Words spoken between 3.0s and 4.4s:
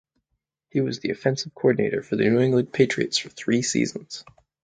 for three seasons.